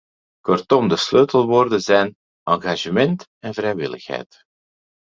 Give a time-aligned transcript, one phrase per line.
[0.41, 4.43] Kortom, de sleutelwoorden zijn engagement en vrijwilligheid.